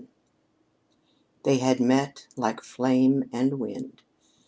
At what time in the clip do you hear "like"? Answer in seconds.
2.35-2.63